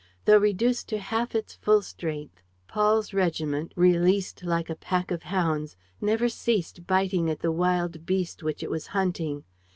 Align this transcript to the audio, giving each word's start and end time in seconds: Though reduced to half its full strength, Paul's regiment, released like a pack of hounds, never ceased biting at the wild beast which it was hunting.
Though 0.25 0.39
reduced 0.39 0.89
to 0.89 0.97
half 0.97 1.35
its 1.35 1.53
full 1.53 1.83
strength, 1.83 2.41
Paul's 2.67 3.13
regiment, 3.13 3.71
released 3.75 4.43
like 4.43 4.67
a 4.67 4.73
pack 4.75 5.11
of 5.11 5.21
hounds, 5.21 5.77
never 6.01 6.27
ceased 6.27 6.87
biting 6.87 7.29
at 7.29 7.41
the 7.41 7.51
wild 7.51 8.03
beast 8.07 8.41
which 8.41 8.63
it 8.63 8.71
was 8.71 8.87
hunting. 8.97 9.43